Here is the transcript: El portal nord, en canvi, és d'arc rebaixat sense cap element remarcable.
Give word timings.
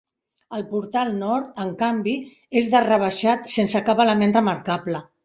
El 0.59 0.61
portal 0.69 1.11
nord, 1.17 1.51
en 1.65 1.69
canvi, 1.81 2.15
és 2.63 2.71
d'arc 2.71 2.89
rebaixat 2.93 3.53
sense 3.57 3.83
cap 3.91 4.03
element 4.07 4.35
remarcable. 4.39 5.05